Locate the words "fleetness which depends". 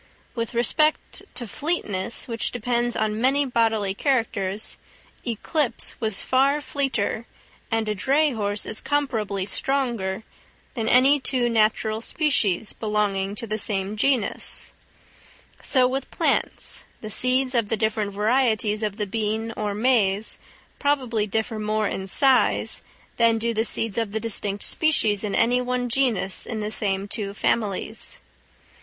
1.45-2.95